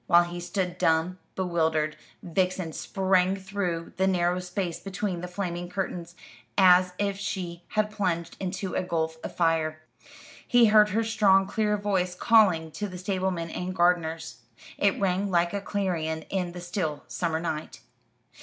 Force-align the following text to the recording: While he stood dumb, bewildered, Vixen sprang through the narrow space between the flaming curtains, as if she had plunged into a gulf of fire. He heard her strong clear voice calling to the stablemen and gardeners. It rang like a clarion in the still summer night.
While 0.07 0.23
he 0.23 0.39
stood 0.39 0.79
dumb, 0.79 1.19
bewildered, 1.35 1.95
Vixen 2.23 2.73
sprang 2.73 3.35
through 3.35 3.93
the 3.97 4.07
narrow 4.07 4.39
space 4.39 4.79
between 4.79 5.21
the 5.21 5.27
flaming 5.27 5.69
curtains, 5.69 6.15
as 6.57 6.93
if 6.97 7.19
she 7.19 7.61
had 7.67 7.91
plunged 7.91 8.35
into 8.39 8.73
a 8.73 8.81
gulf 8.81 9.17
of 9.23 9.35
fire. 9.35 9.83
He 10.47 10.65
heard 10.65 10.89
her 10.89 11.03
strong 11.03 11.45
clear 11.45 11.77
voice 11.77 12.15
calling 12.15 12.71
to 12.71 12.87
the 12.87 12.97
stablemen 12.97 13.51
and 13.51 13.75
gardeners. 13.75 14.39
It 14.75 14.99
rang 14.99 15.29
like 15.29 15.53
a 15.53 15.61
clarion 15.61 16.23
in 16.31 16.53
the 16.53 16.61
still 16.61 17.03
summer 17.07 17.39
night. 17.39 17.81